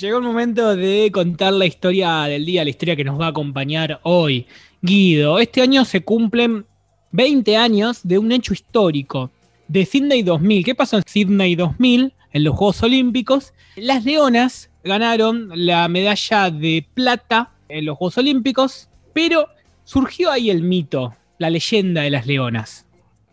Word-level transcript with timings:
Llegó 0.00 0.16
el 0.16 0.24
momento 0.24 0.76
de 0.76 1.10
contar 1.12 1.52
la 1.52 1.66
historia 1.66 2.22
del 2.22 2.46
día, 2.46 2.64
la 2.64 2.70
historia 2.70 2.96
que 2.96 3.04
nos 3.04 3.20
va 3.20 3.26
a 3.26 3.30
acompañar 3.30 4.00
hoy. 4.02 4.46
Guido, 4.80 5.38
este 5.38 5.60
año 5.60 5.84
se 5.84 6.02
cumplen 6.02 6.64
20 7.12 7.54
años 7.58 8.00
de 8.02 8.16
un 8.16 8.32
hecho 8.32 8.54
histórico, 8.54 9.30
de 9.68 9.84
Sydney 9.84 10.22
2000. 10.22 10.64
¿Qué 10.64 10.74
pasó 10.74 10.96
en 10.96 11.02
Sydney 11.06 11.54
2000, 11.54 12.14
en 12.32 12.44
los 12.44 12.56
Juegos 12.56 12.82
Olímpicos? 12.82 13.52
Las 13.76 14.06
Leonas 14.06 14.70
ganaron 14.84 15.50
la 15.54 15.86
medalla 15.88 16.50
de 16.50 16.86
plata 16.94 17.50
en 17.68 17.84
los 17.84 17.98
Juegos 17.98 18.16
Olímpicos, 18.16 18.88
pero 19.12 19.48
surgió 19.84 20.30
ahí 20.30 20.48
el 20.48 20.62
mito, 20.62 21.14
la 21.36 21.50
leyenda 21.50 22.00
de 22.00 22.10
las 22.10 22.26
Leonas. 22.26 22.86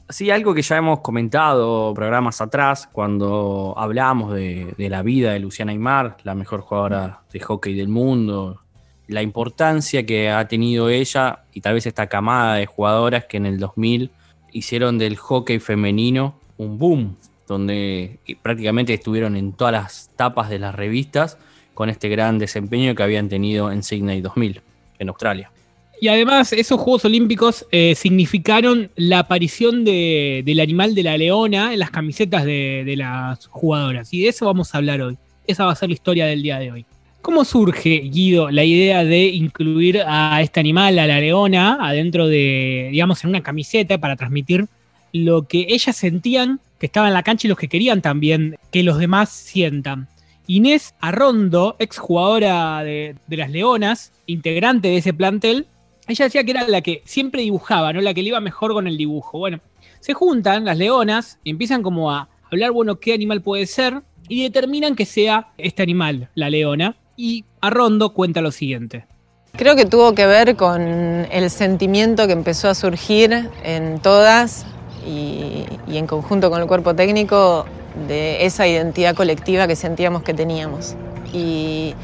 Sí, 0.09 0.31
algo 0.31 0.53
que 0.53 0.61
ya 0.61 0.77
hemos 0.77 1.01
comentado 1.01 1.93
programas 1.93 2.39
atrás, 2.39 2.87
cuando 2.89 3.73
hablamos 3.75 4.33
de, 4.33 4.73
la 4.77 5.01
vida 5.01 5.33
de 5.33 5.39
Luciana 5.39 5.73
Aymar, 5.73 6.15
la 6.23 6.33
mejor 6.33 6.61
jugadora 6.61 7.23
de 7.33 7.41
hockey 7.41 7.75
del 7.75 7.89
mundo, 7.89 8.61
la 9.07 9.21
importancia 9.21 10.05
que 10.05 10.29
ha 10.29 10.47
tenido 10.47 10.87
ella 10.87 11.43
y 11.51 11.59
tal 11.59 11.73
vez 11.73 11.87
esta 11.87 12.07
camada 12.07 12.55
de 12.55 12.65
jugadoras 12.65 13.25
que 13.25 13.35
en 13.35 13.45
el 13.47 13.59
2000 13.59 14.11
hicieron 14.53 14.97
del 14.97 15.17
hockey 15.17 15.59
femenino 15.59 16.39
un 16.55 16.77
boom, 16.77 17.17
donde 17.45 18.19
prácticamente 18.41 18.93
estuvieron 18.93 19.35
en 19.35 19.51
todas 19.51 19.73
las 19.73 20.11
tapas 20.15 20.49
de 20.49 20.59
las 20.59 20.73
revistas 20.73 21.37
con 21.73 21.89
este 21.89 22.07
gran 22.07 22.39
desempeño 22.39 22.95
que 22.95 23.03
habían 23.03 23.27
tenido 23.27 23.73
en 23.73 23.83
Sydney 23.83 24.21
2000, 24.21 24.61
en 24.99 25.09
Australia. 25.09 25.51
Y 25.99 26.09
además, 26.09 26.53
esos 26.53 26.79
Juegos 26.79 27.05
Olímpicos 27.05 27.65
eh, 27.71 27.95
significaron 27.95 28.91
la 28.95 29.19
aparición 29.19 29.83
del 29.83 30.59
animal 30.59 30.93
de 30.93 31.03
la 31.03 31.17
leona 31.17 31.73
en 31.73 31.79
las 31.79 31.89
camisetas 31.89 32.45
de, 32.45 32.93
las 32.95 33.47
jugadoras. 33.47 34.13
Y 34.13 34.21
de 34.21 34.29
eso 34.29 34.45
vamos 34.45 34.73
a 34.73 34.77
hablar 34.77 35.01
hoy. 35.01 35.17
Esa 35.47 35.65
va 35.65 35.71
a 35.71 35.75
ser 35.75 35.89
la 35.89 35.93
historia 35.93 36.25
del 36.27 36.43
día 36.43 36.59
de 36.59 36.71
hoy. 36.71 36.85
¿Cómo 37.21 37.43
surge, 37.43 37.99
Guido, 37.99 38.51
la 38.51 38.63
idea 38.63 39.03
de 39.03 39.25
incluir 39.25 40.03
a 40.05 40.41
este 40.41 40.59
animal, 40.59 40.99
a 40.99 41.07
la 41.07 41.19
leona, 41.19 41.77
adentro 41.81 42.27
de, 42.27 42.89
digamos, 42.91 43.23
en 43.23 43.31
una 43.31 43.41
camiseta 43.41 43.97
para 43.97 44.15
transmitir 44.15 44.67
lo 45.13 45.47
que 45.47 45.65
ellas 45.69 45.95
sentían 45.95 46.59
que 46.79 46.85
estaba 46.85 47.07
en 47.07 47.15
la 47.15 47.23
cancha 47.23 47.47
y 47.47 47.49
los 47.49 47.57
que 47.57 47.69
querían 47.69 48.01
también 48.01 48.55
que 48.71 48.83
los 48.83 48.99
demás 48.99 49.29
sientan? 49.29 50.07
Inés 50.45 50.93
Arrondo, 51.01 51.75
exjugadora 51.79 52.83
de, 52.83 53.15
de 53.25 53.37
las 53.37 53.49
Leonas, 53.49 54.13
integrante 54.27 54.89
de 54.89 54.97
ese 54.97 55.13
plantel, 55.13 55.65
ella 56.07 56.25
decía 56.25 56.43
que 56.43 56.51
era 56.51 56.67
la 56.67 56.81
que 56.81 57.01
siempre 57.05 57.41
dibujaba, 57.41 57.93
¿no? 57.93 58.01
La 58.01 58.13
que 58.13 58.21
le 58.21 58.29
iba 58.29 58.39
mejor 58.39 58.73
con 58.73 58.87
el 58.87 58.97
dibujo. 58.97 59.39
Bueno, 59.39 59.59
se 59.99 60.13
juntan 60.13 60.65
las 60.65 60.77
leonas 60.77 61.39
y 61.43 61.51
empiezan 61.51 61.83
como 61.83 62.11
a 62.11 62.29
hablar, 62.51 62.71
bueno, 62.71 62.99
qué 62.99 63.13
animal 63.13 63.41
puede 63.41 63.65
ser, 63.65 64.01
y 64.29 64.43
determinan 64.43 64.95
que 64.95 65.05
sea 65.05 65.49
este 65.57 65.83
animal, 65.83 66.29
la 66.35 66.49
leona. 66.49 66.95
Y 67.15 67.45
Arrondo 67.61 68.13
cuenta 68.13 68.41
lo 68.41 68.51
siguiente. 68.51 69.05
Creo 69.53 69.75
que 69.75 69.85
tuvo 69.85 70.13
que 70.13 70.27
ver 70.27 70.55
con 70.55 70.81
el 70.81 71.49
sentimiento 71.49 72.27
que 72.27 72.33
empezó 72.33 72.69
a 72.69 72.75
surgir 72.75 73.49
en 73.63 73.99
todas 73.99 74.65
y, 75.05 75.63
y, 75.87 75.97
en 75.97 76.05
conjunto 76.05 76.51
con 76.51 76.61
el 76.61 76.67
cuerpo 76.67 76.93
técnico 76.93 77.65
de 78.07 78.45
esa 78.45 78.67
identidad 78.67 79.15
colectiva 79.15 79.67
que 79.67 79.75
sentíamos 79.75 80.21
que 80.21 80.33
teníamos. 80.33 80.95
Y 81.33 81.95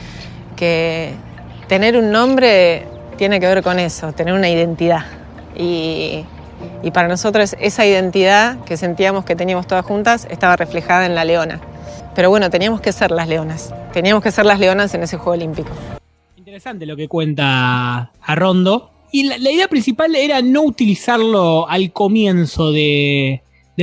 que 0.55 1.13
tener 1.67 1.95
un 1.95 2.11
nombre 2.11 2.87
tiene 3.17 3.39
que 3.39 3.47
ver 3.47 3.63
con 3.63 3.79
eso, 3.79 4.11
tener 4.13 4.33
una 4.33 4.49
identidad. 4.49 5.05
Y, 5.55 6.25
para 6.93 7.07
nosotros 7.07 7.55
esa 7.59 7.85
identidad 7.85 8.63
que 8.63 8.77
sentíamos 8.77 9.25
que 9.25 9.35
teníamos 9.35 9.67
todas 9.67 9.85
juntas 9.85 10.27
estaba 10.29 10.55
reflejada 10.55 11.05
en 11.05 11.15
la 11.15 11.25
leona. 11.25 11.59
Pero 12.15 12.29
bueno, 12.29 12.49
teníamos 12.49 12.79
que 12.81 12.91
ser 12.91 13.11
las 13.11 13.27
leonas. 13.27 13.73
Teníamos 13.91 14.23
que 14.23 14.31
ser 14.31 14.45
las 14.45 14.59
leonas 14.59 14.93
en 14.93 15.03
ese 15.03 15.17
Juego 15.17 15.31
Olímpico. 15.31 15.71
Interesante 16.37 16.85
lo 16.85 16.95
que 16.95 17.07
cuenta 17.07 18.11
Arrondo. 18.21 18.91
Y 19.11 19.23
la, 19.23 19.37
idea 19.37 19.67
principal 19.67 20.15
era 20.15 20.41
no 20.41 20.61
utilizarlo 20.63 21.67
al 21.69 21.91
comienzo 21.91 22.71
del 22.71 23.41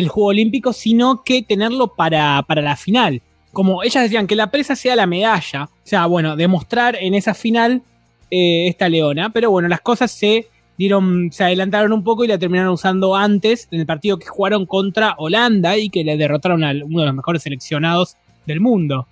Juego 0.09 0.29
Olímpico, 0.29 0.73
sino 0.73 1.23
que 1.23 1.43
tenerlo 1.43 1.95
para, 1.95 2.43
para 2.47 2.63
la 2.63 2.77
final. 2.77 3.23
Como 3.53 3.83
ellas 3.83 4.05
decían, 4.05 4.27
que 4.27 4.37
la 4.37 4.51
presa 4.51 4.77
sea 4.77 4.97
la 4.97 5.07
medalla. 5.07 5.65
O 5.65 5.87
sea, 5.87 6.07
bueno, 6.07 6.37
demostrar 6.37 6.97
en 6.97 7.15
esa 7.15 7.35
final 7.35 7.83
eh, 8.31 8.69
esta 8.69 8.89
leona. 8.89 9.31
Pero 9.31 9.51
bueno, 9.51 9.69
las 9.69 9.81
cosas 9.81 10.11
se 10.11 10.47
dieron, 10.79 11.31
se 11.33 11.45
adelantaron 11.45 11.93
un 11.93 12.03
poco 12.03 12.25
y 12.25 12.29
la 12.29 12.39
terminaron 12.39 12.73
usando 12.73 13.15
antes 13.15 13.69
en 13.71 13.81
el 13.81 13.87
partido 13.87 14.19
que 14.19 14.27
jugaron 14.27 14.65
contra 14.67 15.15
Holanda 15.19 15.77
y 15.77 15.91
que 15.91 16.05
le 16.05 16.17
derrotaron 16.17 16.65
a 16.65 16.71
uno 16.71 17.01
de 17.01 17.07
los 17.07 17.15
mejores 17.15 17.43
seleccionados 17.43 18.17
del 18.47 18.61
mundo. 18.61 19.07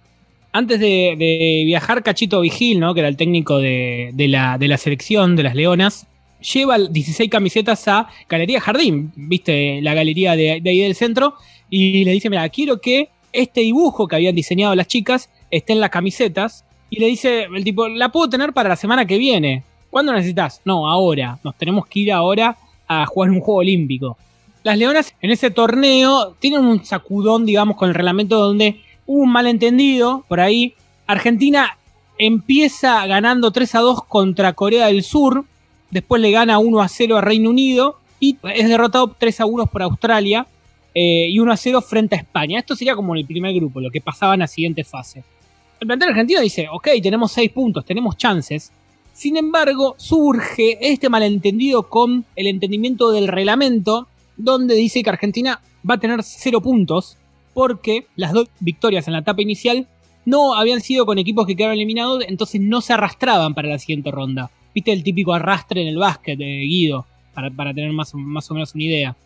Antes 0.51 0.81
de, 0.81 1.63
viajar, 1.67 2.03
Cachito 2.03 2.41
Vigil, 2.41 2.81
¿no? 2.81 2.95
que 2.95 3.01
era 3.01 3.09
el 3.09 3.17
técnico 3.17 3.59
de, 3.59 4.13
la, 4.17 4.57
de 4.57 4.67
la 4.67 4.79
selección 4.79 5.37
de 5.37 5.43
las 5.43 5.55
Leonas, 5.55 6.07
lleva 6.41 6.79
16 6.79 7.31
camisetas 7.31 7.87
a 7.87 8.09
Galería 8.29 8.61
Jardín, 8.61 9.13
viste, 9.15 9.83
la 9.83 9.93
galería 9.93 10.37
de, 10.37 10.61
de, 10.63 10.71
ahí 10.71 10.81
del 10.81 10.95
centro, 10.95 11.35
y 11.69 12.05
le 12.05 12.13
dice, 12.13 12.31
mira, 12.31 12.49
quiero 12.49 12.81
que 12.81 13.11
este 13.33 13.61
dibujo 13.61 14.09
que 14.09 14.17
habían 14.17 14.35
diseñado 14.35 14.75
las 14.75 14.87
chicas 14.87 15.31
esté 15.51 15.75
en 15.75 15.81
las 15.81 15.91
camisetas, 15.91 16.65
y 16.91 16.99
le 16.99 17.07
dice 17.07 17.45
el 17.45 17.65
tipo, 17.65 17.89
la 17.89 18.11
puedo 18.11 18.29
tener 18.29 18.53
para 18.53 18.71
la 18.71 18.77
semana 18.77 19.07
que 19.07 19.19
viene. 19.19 19.63
¿Cuándo 19.91 20.13
necesitas? 20.13 20.61
No, 20.65 20.89
ahora. 20.89 21.39
Nos 21.45 21.57
tenemos 21.57 21.87
que 21.87 22.01
ir 22.01 22.13
ahora 22.13 22.57
a 22.87 23.07
jugar 23.07 23.31
un 23.31 23.41
juego 23.41 23.61
olímpico. 23.61 24.17
Las 24.63 24.79
Leonas 24.79 25.15
en 25.21 25.31
ese 25.31 25.51
torneo 25.51 26.35
tienen 26.39 26.65
un 26.65 26.85
sacudón, 26.85 27.47
digamos, 27.47 27.77
con 27.77 27.89
el 27.89 27.95
reglamento 27.95 28.39
donde 28.39 28.81
hubo 29.07 29.23
un 29.23 29.31
malentendido 29.31 30.25
por 30.29 30.41
ahí. 30.41 30.75
Argentina 31.07 31.79
empieza 32.19 33.07
ganando 33.07 33.51
3 33.51 33.75
a 33.77 33.81
2 33.81 34.05
contra 34.05 34.53
Corea 34.55 34.87
del 34.87 35.03
Sur. 35.03 35.45
Después 35.91 36.21
le 36.21 36.31
gana 36.31 36.59
1 36.59 36.81
a 36.81 36.89
0 36.89 37.17
a 37.17 37.21
Reino 37.21 37.51
Unido. 37.51 37.99
Y 38.21 38.37
es 38.55 38.69
derrotado 38.69 39.15
3 39.17 39.41
a 39.41 39.47
1 39.47 39.67
por 39.67 39.83
Australia. 39.83 40.47
Eh, 40.95 41.29
y 41.31 41.39
1 41.39 41.53
a 41.53 41.57
0 41.57 41.81
frente 41.83 42.17
a 42.17 42.19
España. 42.19 42.59
Esto 42.59 42.75
sería 42.75 42.97
como 42.97 43.15
el 43.15 43.27
primer 43.27 43.55
grupo, 43.55 43.81
lo 43.81 43.91
que 43.91 44.01
pasaba 44.01 44.35
en 44.35 44.41
la 44.41 44.49
siguiente 44.49 44.85
fase 44.85 45.23
el 45.81 45.87
plantel 45.87 46.11
argentino 46.11 46.41
dice, 46.41 46.69
ok, 46.71 46.89
tenemos 47.03 47.33
seis 47.33 47.51
puntos, 47.51 47.85
tenemos 47.85 48.17
chances. 48.17 48.73
Sin 49.13 49.37
embargo, 49.37 49.95
surge 49.99 50.79
este 50.81 51.09
malentendido 51.09 51.89
con 51.89 52.25
el 52.37 52.47
entendimiento 52.47 53.11
del 53.11 53.29
reglamento, 53.29 54.07
donde 54.37 54.75
dice 54.75 55.03
que 55.03 55.11
Argentina 55.11 55.61
va 55.89 55.95
a 55.95 55.99
tener 55.99 56.23
cero 56.23 56.61
puntos, 56.61 57.17
porque 57.55 58.07
las 58.17 58.33
dos 58.33 58.49
victorias 58.61 59.09
en 59.09 59.15
la 59.15 59.21
etapa 59.21 59.43
inicial 59.43 59.89
no 60.25 60.55
habían 60.55 60.81
sido 60.81 61.07
con 61.07 61.19
equipos 61.19 61.47
que 61.47 61.57
quedaron 61.57 61.75
eliminados, 61.75 62.25
entonces 62.29 62.61
no 62.61 62.81
se 62.81 62.93
arrastraban 62.93 63.55
para 63.55 63.69
la 63.69 63.79
siguiente 63.79 64.11
ronda. 64.11 64.51
Viste 64.75 64.93
el 64.93 65.03
típico 65.03 65.33
arrastre 65.33 65.83
en 65.83 65.89
el 65.89 65.97
básquet, 65.97 66.39
de 66.39 66.45
Guido, 66.45 67.07
para, 67.35 67.73
tener 67.73 67.93
más, 67.93 68.15
más 68.15 68.51
o 68.51 68.55
menos 68.55 68.75
una 68.75 68.85
idea. 68.85 69.17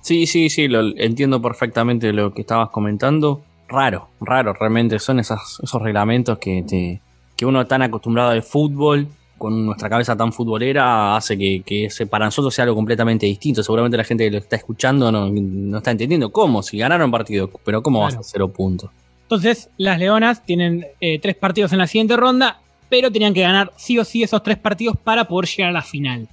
Sí, 0.00 0.26
sí, 0.26 0.50
sí, 0.50 0.68
lo, 0.68 0.94
entiendo 0.98 1.40
perfectamente 1.40 2.12
lo 2.12 2.34
que 2.34 2.42
estabas 2.42 2.70
comentando 2.70 3.42
raro, 3.74 4.08
raro 4.20 4.52
realmente. 4.54 4.98
Son 4.98 5.18
esos, 5.20 5.60
esos 5.62 5.82
reglamentos 5.82 6.38
que, 6.38 6.64
te, 6.66 7.00
que 7.36 7.46
uno 7.46 7.66
tan 7.66 7.82
acostumbrado 7.82 8.30
al 8.30 8.42
fútbol, 8.42 9.08
con 9.36 9.66
nuestra 9.66 9.90
cabeza 9.90 10.16
tan 10.16 10.32
futbolera, 10.32 11.16
hace 11.16 11.36
que, 11.36 11.62
que 11.64 11.88
para 12.06 12.24
nosotros 12.24 12.54
sea 12.54 12.64
algo 12.64 12.76
completamente 12.76 13.26
distinto. 13.26 13.62
Seguramente 13.62 13.96
la 13.96 14.04
gente 14.04 14.24
que 14.24 14.30
lo 14.30 14.38
está 14.38 14.56
escuchando 14.56 15.10
no, 15.12 15.76
está 15.76 15.90
entendiendo 15.90 16.30
cómo, 16.30 16.62
si 16.62 16.78
ganaron 16.78 17.10
partido, 17.10 17.50
pero 17.64 17.82
cómo 17.82 18.00
vas 18.00 18.14
a 18.14 18.22
cero 18.22 18.48
puntos. 18.48 18.90
Entonces, 19.22 19.68
las 19.76 19.98
Leonas 19.98 20.44
tienen 20.44 20.86
eh, 21.00 21.18
tres 21.18 21.34
partidos 21.34 21.72
en 21.72 21.78
la 21.78 21.86
siguiente 21.86 22.16
ronda, 22.16 22.60
pero 22.88 23.10
tenían 23.10 23.34
que 23.34 23.40
ganar 23.40 23.72
sí 23.76 23.98
o 23.98 24.04
sí 24.04 24.22
esos 24.22 24.42
tres 24.42 24.58
partidos 24.58 24.96
para 24.96 25.26
poder 25.26 25.48
llegar 25.48 25.70
a 25.70 25.72
la 25.72 25.82
final. 25.82 26.28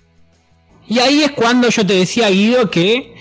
Y 0.88 1.00
ahí 1.00 1.24
es 1.24 1.32
cuando 1.32 1.70
yo 1.70 1.86
te 1.86 1.94
decía, 1.94 2.30
Guido, 2.30 2.70
que 2.70 3.14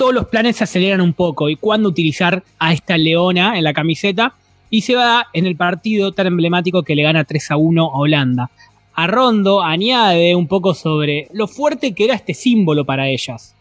todos 0.00 0.14
los 0.14 0.28
planes 0.28 0.56
se 0.56 0.64
aceleran 0.64 1.02
un 1.02 1.12
poco 1.12 1.50
y 1.50 1.56
cuándo 1.56 1.90
utilizar 1.90 2.42
a 2.58 2.72
esta 2.72 2.96
leona 2.96 3.58
en 3.58 3.64
la 3.64 3.74
camiseta. 3.74 4.32
Y 4.70 4.80
se 4.80 4.94
va 4.94 5.26
en 5.34 5.44
el 5.44 5.56
partido 5.56 6.12
tan 6.12 6.26
emblemático 6.26 6.84
que 6.84 6.94
le 6.94 7.02
gana 7.02 7.24
3 7.24 7.50
a 7.50 7.56
1 7.58 7.84
a 7.84 7.98
Holanda. 7.98 8.50
A 8.94 9.06
Rondo 9.06 9.60
añade 9.60 10.34
un 10.34 10.48
poco 10.48 10.72
sobre 10.72 11.28
lo 11.34 11.46
fuerte 11.46 11.92
que 11.92 12.06
era 12.06 12.14
este 12.14 12.32
símbolo 12.32 12.86
para 12.86 13.08
ellas. 13.08 13.54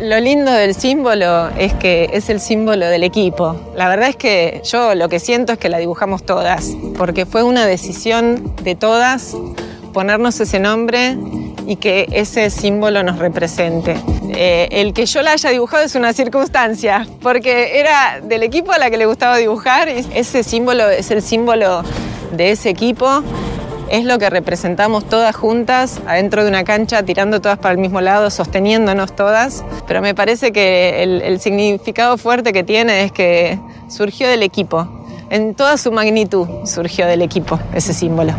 Lo 0.00 0.18
lindo 0.20 0.50
del 0.50 0.74
símbolo 0.74 1.50
es 1.50 1.74
que 1.74 2.08
es 2.14 2.30
el 2.30 2.40
símbolo 2.40 2.86
del 2.86 3.04
equipo. 3.04 3.60
La 3.76 3.90
verdad 3.90 4.08
es 4.08 4.16
que 4.16 4.62
yo 4.64 4.94
lo 4.94 5.10
que 5.10 5.20
siento 5.20 5.52
es 5.52 5.58
que 5.58 5.68
la 5.68 5.76
dibujamos 5.76 6.24
todas, 6.24 6.74
porque 6.96 7.26
fue 7.26 7.42
una 7.42 7.66
decisión 7.66 8.54
de 8.64 8.74
todas 8.74 9.36
ponernos 9.92 10.40
ese 10.40 10.60
nombre 10.60 11.14
y 11.68 11.76
que 11.76 12.08
ese 12.12 12.48
símbolo 12.48 13.02
nos 13.02 13.18
represente. 13.18 13.94
Eh, 14.30 14.68
el 14.70 14.94
que 14.94 15.04
yo 15.04 15.20
la 15.20 15.32
haya 15.32 15.50
dibujado 15.50 15.84
es 15.84 15.94
una 15.94 16.14
circunstancia, 16.14 17.06
porque 17.20 17.78
era 17.78 18.20
del 18.22 18.42
equipo 18.42 18.72
a 18.72 18.78
la 18.78 18.90
que 18.90 18.96
le 18.96 19.04
gustaba 19.04 19.36
dibujar 19.36 19.90
y 19.90 20.02
ese 20.14 20.42
símbolo 20.42 20.88
es 20.88 21.10
el 21.10 21.20
símbolo 21.20 21.82
de 22.32 22.52
ese 22.52 22.70
equipo. 22.70 23.22
Es 23.90 24.06
lo 24.06 24.18
que 24.18 24.30
representamos 24.30 25.06
todas 25.10 25.36
juntas, 25.36 26.00
adentro 26.06 26.42
de 26.42 26.48
una 26.48 26.64
cancha, 26.64 27.02
tirando 27.02 27.40
todas 27.42 27.58
para 27.58 27.72
el 27.72 27.78
mismo 27.78 28.00
lado, 28.00 28.30
sosteniéndonos 28.30 29.14
todas. 29.14 29.62
Pero 29.86 30.00
me 30.00 30.14
parece 30.14 30.52
que 30.52 31.02
el, 31.02 31.20
el 31.20 31.38
significado 31.38 32.16
fuerte 32.16 32.54
que 32.54 32.64
tiene 32.64 33.04
es 33.04 33.12
que 33.12 33.58
surgió 33.88 34.26
del 34.26 34.42
equipo. 34.42 34.88
en 35.30 35.54
toda 35.54 35.76
su 35.76 35.92
magnitud 35.92 36.48
surgió 36.64 37.06
del 37.06 37.20
equipo 37.20 37.60
ese 37.74 37.92
símbolo. 37.92 38.32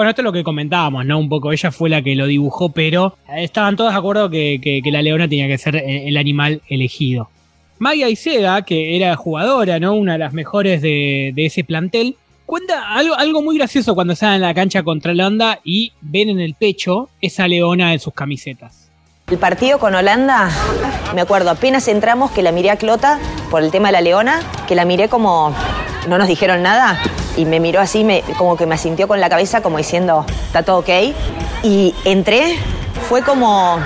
Bueno, 0.00 0.12
esto 0.12 0.22
es 0.22 0.24
lo 0.24 0.32
que 0.32 0.42
comentábamos, 0.42 1.04
¿no? 1.04 1.18
Un 1.18 1.28
poco, 1.28 1.52
ella 1.52 1.70
fue 1.70 1.90
la 1.90 2.00
que 2.00 2.14
lo 2.14 2.26
dibujó, 2.26 2.70
pero 2.70 3.18
estaban 3.36 3.76
todos 3.76 3.92
de 3.92 3.98
acuerdo 3.98 4.30
que, 4.30 4.80
la 4.86 5.02
leona 5.02 5.28
tenía 5.28 5.46
que 5.46 5.58
ser 5.58 5.76
el 5.76 6.16
animal 6.16 6.62
elegido. 6.70 7.28
Maya 7.78 8.08
Iseda, 8.08 8.62
que 8.62 8.96
era 8.96 9.14
jugadora, 9.16 9.78
¿no? 9.78 9.92
Una 9.92 10.14
de 10.14 10.20
las 10.20 10.32
mejores 10.32 10.80
de, 10.80 11.34
ese 11.36 11.64
plantel, 11.64 12.16
cuenta 12.46 12.94
algo, 12.94 13.14
algo 13.14 13.42
muy 13.42 13.58
gracioso 13.58 13.94
cuando 13.94 14.16
salen 14.16 14.36
en 14.36 14.40
la 14.40 14.54
cancha 14.54 14.82
contra 14.82 15.12
Holanda 15.12 15.60
y 15.64 15.92
ven 16.00 16.30
en 16.30 16.40
el 16.40 16.54
pecho 16.54 17.10
esa 17.20 17.46
leona 17.46 17.92
en 17.92 18.00
sus 18.00 18.14
camisetas. 18.14 18.88
El 19.30 19.36
partido 19.36 19.78
con 19.78 19.94
Holanda, 19.94 20.48
me 21.14 21.20
acuerdo, 21.20 21.50
apenas 21.50 21.88
entramos 21.88 22.30
que 22.30 22.40
la 22.40 22.52
miré 22.52 22.70
a 22.70 22.76
Clota 22.76 23.18
por 23.50 23.62
el 23.62 23.70
tema 23.70 23.88
de 23.88 23.92
la 23.92 24.00
leona, 24.00 24.40
que 24.66 24.74
la 24.74 24.86
miré 24.86 25.10
como 25.10 25.54
no 26.08 26.16
nos 26.16 26.26
dijeron 26.26 26.62
nada 26.62 26.98
y 27.36 27.44
me 27.44 27.60
miró 27.60 27.80
así, 27.80 28.04
me, 28.04 28.22
como 28.38 28.56
que 28.56 28.66
me 28.66 28.74
asintió 28.74 29.08
con 29.08 29.20
la 29.20 29.28
cabeza 29.28 29.62
como 29.62 29.78
diciendo, 29.78 30.24
está 30.46 30.62
todo 30.62 30.78
ok. 30.78 30.88
Y 31.62 31.94
entré, 32.04 32.56
fue 33.08 33.22
como 33.22 33.78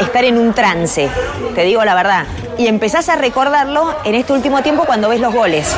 estar 0.00 0.24
en 0.24 0.38
un 0.38 0.52
trance, 0.54 1.08
te 1.54 1.64
digo 1.64 1.84
la 1.84 1.94
verdad. 1.94 2.26
Y 2.58 2.66
empezás 2.66 3.08
a 3.08 3.16
recordarlo 3.16 3.94
en 4.04 4.14
este 4.14 4.32
último 4.32 4.62
tiempo 4.62 4.84
cuando 4.84 5.08
ves 5.08 5.20
los 5.20 5.32
goles. 5.32 5.76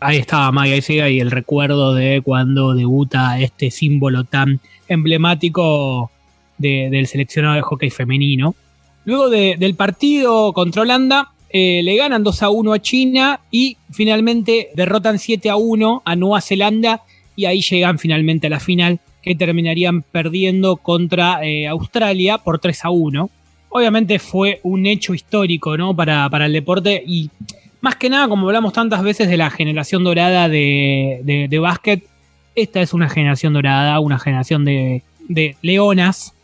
Ahí 0.00 0.18
estaba 0.18 0.52
Maya 0.52 0.76
y 1.08 1.20
el 1.20 1.30
recuerdo 1.30 1.94
de 1.94 2.20
cuando 2.22 2.74
debuta 2.74 3.38
este 3.38 3.70
símbolo 3.70 4.24
tan 4.24 4.60
emblemático 4.88 6.10
del 6.58 7.06
seleccionado 7.06 7.54
de 7.54 7.62
hockey 7.62 7.90
femenino. 7.90 8.54
Luego 9.04 9.28
del 9.28 9.74
partido 9.74 10.52
contra 10.52 10.82
Holanda, 10.82 11.32
eh, 11.56 11.84
le 11.84 11.94
ganan 11.94 12.24
2 12.24 12.42
a 12.42 12.50
1 12.50 12.72
a 12.72 12.82
China 12.82 13.40
y 13.48 13.76
finalmente 13.92 14.70
derrotan 14.74 15.20
7 15.20 15.50
a 15.50 15.54
1 15.54 16.02
a 16.04 16.16
Nueva 16.16 16.40
Zelanda 16.40 17.02
y 17.36 17.44
ahí 17.44 17.60
llegan 17.60 18.00
finalmente 18.00 18.48
a 18.48 18.50
la 18.50 18.58
final 18.58 18.98
que 19.22 19.36
terminarían 19.36 20.02
perdiendo 20.02 20.74
contra 20.74 21.46
eh, 21.46 21.68
Australia 21.68 22.38
por 22.38 22.58
3 22.58 22.86
a 22.86 22.90
1. 22.90 23.30
Obviamente 23.68 24.18
fue 24.18 24.58
un 24.64 24.84
hecho 24.86 25.14
histórico 25.14 25.76
¿no? 25.76 25.94
para, 25.94 26.28
el 26.44 26.52
deporte 26.52 27.00
y 27.06 27.30
más 27.80 27.94
que 27.94 28.10
nada, 28.10 28.26
como 28.26 28.48
hablamos 28.48 28.72
tantas 28.72 29.04
veces 29.04 29.28
de 29.28 29.36
la 29.36 29.48
generación 29.48 30.02
dorada 30.02 30.48
de, 30.48 31.20
de, 31.48 31.58
básquet, 31.60 32.02
esta 32.56 32.82
es 32.82 32.92
una 32.92 33.08
generación 33.08 33.52
dorada, 33.52 34.00
una 34.00 34.18
generación 34.18 34.64
de, 34.64 35.04
de 35.28 35.54
leonas, 35.62 36.34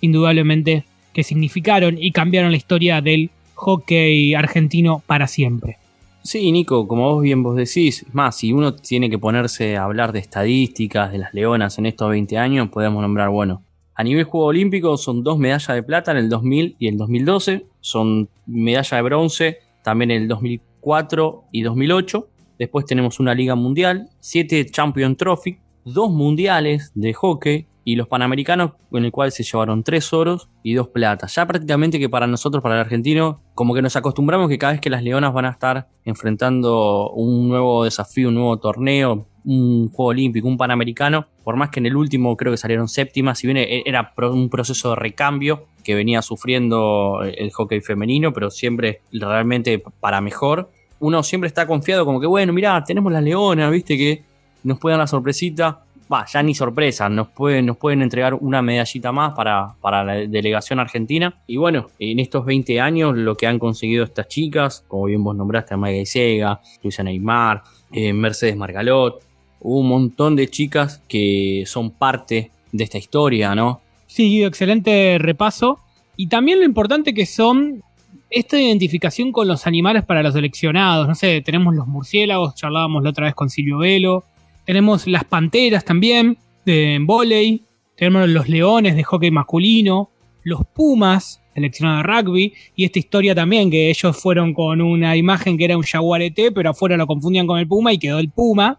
indudablemente, 0.00 0.84
que 1.12 1.22
significaron 1.22 1.98
y 2.00 2.12
cambiaron 2.12 2.50
la 2.50 2.56
historia 2.56 3.02
del 3.02 3.30
hockey 3.58 4.34
argentino 4.34 5.02
para 5.06 5.26
siempre. 5.26 5.78
Sí, 6.22 6.52
Nico, 6.52 6.86
como 6.86 7.14
vos 7.14 7.22
bien 7.22 7.42
vos 7.42 7.56
decís, 7.56 8.06
más, 8.12 8.36
si 8.36 8.52
uno 8.52 8.74
tiene 8.74 9.10
que 9.10 9.18
ponerse 9.18 9.76
a 9.76 9.84
hablar 9.84 10.12
de 10.12 10.20
estadísticas 10.20 11.10
de 11.10 11.18
las 11.18 11.34
leonas 11.34 11.78
en 11.78 11.86
estos 11.86 12.08
20 12.10 12.38
años, 12.38 12.68
podemos 12.68 13.02
nombrar, 13.02 13.30
bueno, 13.30 13.62
a 13.94 14.04
nivel 14.04 14.24
Juego 14.24 14.46
Olímpico 14.46 14.96
son 14.96 15.24
dos 15.24 15.38
medallas 15.38 15.74
de 15.74 15.82
plata 15.82 16.12
en 16.12 16.18
el 16.18 16.28
2000 16.28 16.76
y 16.78 16.86
el 16.86 16.96
2012, 16.98 17.66
son 17.80 18.28
medalla 18.46 18.96
de 18.96 19.02
bronce 19.02 19.58
también 19.82 20.10
en 20.12 20.22
el 20.22 20.28
2004 20.28 21.44
y 21.50 21.62
2008, 21.62 22.28
después 22.58 22.86
tenemos 22.86 23.18
una 23.18 23.34
Liga 23.34 23.56
Mundial, 23.56 24.08
siete 24.20 24.66
Champion 24.66 25.16
Trophy, 25.16 25.58
dos 25.94 26.10
mundiales 26.10 26.92
de 26.94 27.14
hockey, 27.14 27.66
y 27.88 27.96
los 27.96 28.06
Panamericanos, 28.06 28.72
en 28.92 29.06
el 29.06 29.10
cual 29.10 29.32
se 29.32 29.42
llevaron 29.42 29.82
tres 29.82 30.12
oros 30.12 30.50
y 30.62 30.74
dos 30.74 30.88
platas. 30.88 31.34
Ya 31.34 31.46
prácticamente 31.46 31.98
que 31.98 32.10
para 32.10 32.26
nosotros, 32.26 32.62
para 32.62 32.74
el 32.74 32.82
argentino, 32.82 33.40
como 33.54 33.72
que 33.72 33.80
nos 33.80 33.96
acostumbramos 33.96 34.50
que 34.50 34.58
cada 34.58 34.72
vez 34.72 34.82
que 34.82 34.90
las 34.90 35.02
Leonas 35.02 35.32
van 35.32 35.46
a 35.46 35.52
estar 35.52 35.88
enfrentando 36.04 37.08
un 37.12 37.48
nuevo 37.48 37.84
desafío, 37.84 38.28
un 38.28 38.34
nuevo 38.34 38.58
torneo, 38.58 39.26
un 39.42 39.88
juego 39.88 40.10
olímpico, 40.10 40.46
un 40.46 40.58
panamericano, 40.58 41.28
por 41.42 41.56
más 41.56 41.70
que 41.70 41.80
en 41.80 41.86
el 41.86 41.96
último 41.96 42.36
creo 42.36 42.52
que 42.52 42.58
salieron 42.58 42.88
séptimas, 42.88 43.38
si 43.38 43.46
bien 43.46 43.56
e-, 43.56 43.82
era 43.86 44.12
un 44.18 44.50
proceso 44.50 44.90
de 44.90 44.96
recambio 44.96 45.64
que 45.82 45.94
venía 45.94 46.20
sufriendo 46.20 47.22
el 47.22 47.50
hockey 47.52 47.80
femenino, 47.80 48.34
pero 48.34 48.50
siempre 48.50 49.00
realmente 49.10 49.82
para 49.98 50.20
mejor, 50.20 50.70
uno 51.00 51.22
siempre 51.22 51.48
está 51.48 51.66
confiado 51.66 52.04
como 52.04 52.20
que, 52.20 52.26
bueno, 52.26 52.52
mirá, 52.52 52.84
tenemos 52.84 53.10
las 53.10 53.22
leonas, 53.22 53.70
viste 53.70 53.96
que 53.96 54.27
nos 54.64 54.78
pueden 54.78 54.98
dar 54.98 55.04
la 55.04 55.06
sorpresita 55.06 55.82
va, 56.12 56.24
ya 56.26 56.42
ni 56.42 56.54
sorpresa, 56.54 57.08
nos 57.08 57.28
pueden, 57.28 57.66
nos 57.66 57.76
pueden 57.76 58.02
entregar 58.02 58.34
una 58.34 58.62
medallita 58.62 59.12
más 59.12 59.34
para, 59.34 59.74
para, 59.80 60.04
la 60.04 60.14
delegación 60.14 60.80
argentina. 60.80 61.42
Y 61.46 61.56
bueno, 61.56 61.88
en 61.98 62.18
estos 62.18 62.44
20 62.44 62.80
años 62.80 63.16
lo 63.16 63.36
que 63.36 63.46
han 63.46 63.58
conseguido 63.58 64.04
estas 64.04 64.28
chicas, 64.28 64.84
como 64.88 65.04
bien 65.04 65.22
vos 65.22 65.36
nombraste 65.36 65.74
a 65.74 65.76
Maya 65.76 66.04
Sega, 66.06 66.60
Luciana 66.82 67.10
Neymar, 67.10 67.62
eh, 67.92 68.12
Mercedes 68.12 68.56
Margalot, 68.56 69.22
un 69.60 69.88
montón 69.88 70.36
de 70.36 70.48
chicas 70.48 71.02
que 71.08 71.64
son 71.66 71.90
parte 71.90 72.50
de 72.72 72.84
esta 72.84 72.98
historia, 72.98 73.54
¿no? 73.54 73.80
Sí, 74.06 74.42
excelente 74.42 75.18
repaso. 75.18 75.80
Y 76.16 76.28
también 76.28 76.58
lo 76.58 76.64
importante 76.64 77.14
que 77.14 77.26
son 77.26 77.82
esta 78.30 78.60
identificación 78.60 79.32
con 79.32 79.48
los 79.48 79.66
animales 79.66 80.04
para 80.04 80.22
los 80.22 80.34
seleccionados. 80.34 81.06
No 81.06 81.14
sé, 81.14 81.40
tenemos 81.42 81.74
los 81.74 81.86
murciélagos, 81.86 82.54
charlábamos 82.54 83.02
la 83.02 83.10
otra 83.10 83.26
vez 83.26 83.34
con 83.34 83.50
Silvio 83.50 83.78
Velo, 83.78 84.24
tenemos 84.68 85.06
las 85.06 85.24
panteras 85.24 85.82
también 85.82 86.36
de 86.66 86.98
volei. 87.00 87.62
Tenemos 87.96 88.28
los 88.28 88.50
leones 88.50 88.96
de 88.96 89.02
hockey 89.02 89.30
masculino. 89.30 90.10
Los 90.42 90.60
pumas, 90.66 91.40
seleccionado 91.54 91.96
de 91.96 92.02
rugby. 92.02 92.52
Y 92.76 92.84
esta 92.84 92.98
historia 92.98 93.34
también, 93.34 93.70
que 93.70 93.88
ellos 93.88 94.14
fueron 94.20 94.52
con 94.52 94.82
una 94.82 95.16
imagen 95.16 95.56
que 95.56 95.64
era 95.64 95.78
un 95.78 95.84
jaguarete, 95.84 96.52
pero 96.52 96.68
afuera 96.68 96.98
lo 96.98 97.06
confundían 97.06 97.46
con 97.46 97.58
el 97.58 97.66
puma 97.66 97.94
y 97.94 97.98
quedó 97.98 98.18
el 98.18 98.28
puma 98.28 98.78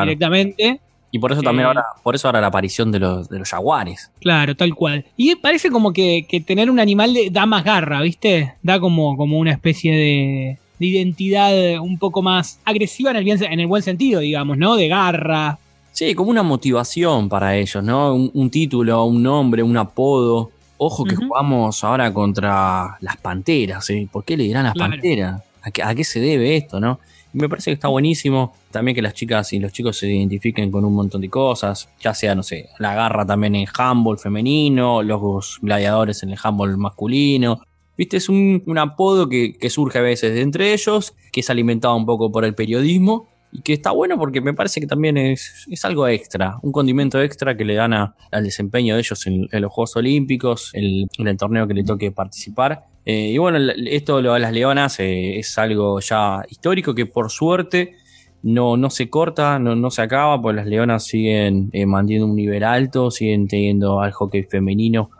directamente. 0.00 0.80
Y 1.10 1.18
por 1.18 1.32
eso 1.32 1.42
también 1.42 1.66
eh, 1.66 1.68
ahora, 1.68 1.84
por 2.02 2.14
eso 2.14 2.28
ahora 2.28 2.40
la 2.40 2.46
aparición 2.46 2.90
de 2.90 2.98
los, 2.98 3.28
de 3.28 3.38
los 3.38 3.50
jaguares. 3.50 4.10
Claro, 4.20 4.56
tal 4.56 4.74
cual. 4.74 5.04
Y 5.18 5.36
parece 5.36 5.70
como 5.70 5.92
que, 5.92 6.26
tener 6.46 6.70
un 6.70 6.80
animal 6.80 7.14
da 7.30 7.44
más 7.44 7.64
garra, 7.64 8.00
¿viste? 8.00 8.54
Da 8.62 8.80
como, 8.80 9.14
como 9.18 9.38
una 9.38 9.52
especie 9.52 9.94
de, 9.94 10.58
de 10.78 10.86
identidad 10.86 11.80
un 11.80 11.98
poco 11.98 12.22
más 12.22 12.60
agresiva 12.64 13.10
en 13.10 13.16
el, 13.16 13.24
bien, 13.24 13.42
en 13.42 13.60
el 13.60 13.66
buen 13.66 13.82
sentido, 13.82 14.20
digamos, 14.20 14.56
¿no? 14.58 14.76
De 14.76 14.88
garra. 14.88 15.58
Sí, 15.92 16.14
como 16.14 16.30
una 16.30 16.42
motivación 16.42 17.28
para 17.28 17.56
ellos, 17.56 17.82
¿no? 17.82 18.14
Un, 18.14 18.50
título, 18.50 19.04
un 19.04 19.22
nombre, 19.22 19.62
un 19.62 19.76
apodo. 19.76 20.50
Ojo 20.76 21.04
que 21.04 21.16
jugamos 21.16 21.82
ahora 21.82 22.14
contra 22.14 22.96
las 23.00 23.16
panteras, 23.16 23.90
¿eh? 23.90 24.08
¿Por 24.10 24.24
qué 24.24 24.36
le 24.36 24.44
dirán 24.44 24.64
las 24.64 24.74
panteras? 24.74 25.42
¿A 25.60 25.94
qué, 25.94 26.04
se 26.04 26.20
debe 26.20 26.56
esto, 26.56 26.78
no? 26.78 27.00
Y 27.34 27.38
me 27.38 27.48
parece 27.48 27.70
que 27.70 27.74
está 27.74 27.88
buenísimo 27.88 28.54
también 28.70 28.94
que 28.94 29.02
las 29.02 29.12
chicas 29.12 29.52
y 29.52 29.58
los 29.58 29.72
chicos 29.72 29.98
se 29.98 30.06
identifiquen 30.08 30.70
con 30.70 30.84
un 30.84 30.94
montón 30.94 31.20
de 31.20 31.28
cosas, 31.28 31.88
ya 32.00 32.14
sea, 32.14 32.34
no 32.34 32.42
sé, 32.42 32.68
la 32.78 32.94
garra 32.94 33.26
también 33.26 33.56
en 33.56 33.66
handball 33.76 34.18
femenino, 34.18 35.02
los 35.02 35.58
gladiadores 35.60 36.22
en 36.22 36.30
el 36.30 36.38
handball 36.40 36.78
masculino, 36.78 37.60
Viste, 37.98 38.16
es 38.16 38.28
un, 38.28 38.62
apodo 38.78 39.28
que, 39.28 39.56
surge 39.70 39.98
a 39.98 40.02
veces 40.02 40.32
de 40.32 40.42
entre 40.42 40.72
ellos, 40.72 41.16
que 41.32 41.40
es 41.40 41.50
alimentado 41.50 41.96
un 41.96 42.06
poco 42.06 42.30
por 42.30 42.44
el 42.44 42.54
periodismo 42.54 43.26
y 43.50 43.62
que 43.62 43.72
está 43.72 43.90
bueno 43.90 44.16
porque 44.18 44.40
me 44.40 44.54
parece 44.54 44.80
que 44.80 44.86
también 44.86 45.16
es, 45.16 45.66
algo 45.82 46.06
extra, 46.06 46.58
un 46.62 46.70
condimento 46.70 47.20
extra 47.20 47.56
que 47.56 47.64
le 47.64 47.74
dan 47.74 47.92
al 47.92 48.44
desempeño 48.44 48.94
de 48.94 49.00
ellos 49.00 49.26
en, 49.26 49.48
los 49.50 49.72
Juegos 49.72 49.96
Olímpicos, 49.96 50.70
en, 50.74 51.08
el 51.26 51.36
torneo 51.36 51.66
que 51.66 51.74
le 51.74 51.82
toque 51.82 52.12
participar. 52.12 52.84
Eh, 53.04 53.32
y 53.32 53.38
bueno, 53.38 53.58
esto 53.86 54.22
de 54.22 54.38
las 54.38 54.52
leonas 54.52 55.00
eh, 55.00 55.40
es 55.40 55.58
algo 55.58 55.98
ya 55.98 56.44
histórico 56.48 56.94
que 56.94 57.06
por 57.06 57.32
suerte 57.32 57.96
no, 58.44 58.76
no 58.76 58.90
se 58.90 59.10
corta, 59.10 59.58
no, 59.58 59.74
no 59.74 59.90
se 59.90 60.02
acaba, 60.02 60.40
pues 60.40 60.54
las 60.54 60.66
leonas 60.66 61.04
siguen 61.04 61.70
eh, 61.72 61.84
manteniendo 61.84 62.26
un 62.26 62.36
nivel 62.36 62.62
alto, 62.62 63.10
siguen 63.10 63.48
teniendo 63.48 64.00
al 64.00 64.12
hockey 64.12 64.44
femenino 64.44 65.10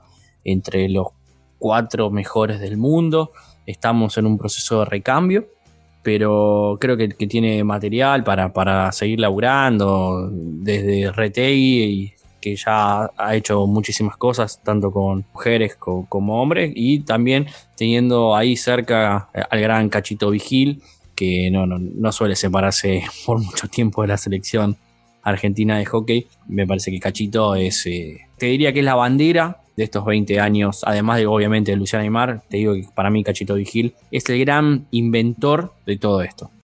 entre 0.44 0.88
los 0.88 1.17
cuatro 1.58 2.10
mejores 2.10 2.60
del 2.60 2.76
mundo. 2.76 3.32
Estamos 3.66 4.16
en 4.18 4.26
un 4.26 4.38
proceso 4.38 4.80
de 4.80 4.84
recambio, 4.86 5.48
pero 6.02 6.78
creo 6.80 6.96
que, 6.96 7.08
tiene 7.08 7.62
material 7.64 8.24
para, 8.24 8.92
seguir 8.92 9.20
laburando 9.20 10.30
desde 10.32 11.12
Retei, 11.12 12.14
que 12.40 12.56
ya 12.56 13.10
ha 13.16 13.34
hecho 13.34 13.66
muchísimas 13.66 14.16
cosas, 14.16 14.62
tanto 14.62 14.90
con 14.90 15.26
mujeres 15.34 15.76
como, 15.76 16.40
hombres, 16.40 16.72
y 16.74 17.00
también 17.00 17.46
teniendo 17.76 18.34
ahí 18.34 18.56
cerca 18.56 19.28
al 19.50 19.60
gran 19.60 19.88
Cachito 19.88 20.30
Vigil, 20.30 20.82
que 21.14 21.50
no, 21.50 21.66
no, 21.66 22.12
suele 22.12 22.36
separarse 22.36 23.02
por 23.26 23.40
mucho 23.40 23.68
tiempo 23.68 24.02
de 24.02 24.08
la 24.08 24.16
selección 24.16 24.76
argentina 25.22 25.76
de 25.76 25.84
hockey. 25.84 26.26
Me 26.46 26.66
parece 26.66 26.90
que 26.90 27.00
Cachito 27.00 27.54
es, 27.54 27.84
eh, 27.86 28.18
te 28.38 28.46
diría 28.46 28.72
que 28.72 28.78
es 28.78 28.84
la 28.84 28.94
bandera 28.94 29.60
de 29.78 29.84
estos 29.84 30.04
20 30.04 30.40
años, 30.40 30.82
además 30.84 31.18
de 31.18 31.28
obviamente 31.28 31.70
de 31.70 31.76
Luciana 31.76 32.02
Aymar, 32.02 32.42
te 32.48 32.56
digo 32.56 32.74
que 32.74 32.84
para 32.96 33.10
mí 33.10 33.22
Cachito 33.22 33.54
Vigil 33.54 33.94
es 34.10 34.28
el 34.28 34.40
gran 34.40 34.88
inventor 34.90 35.72
de 35.86 35.96
todo 35.96 36.20
esto. 36.22 36.50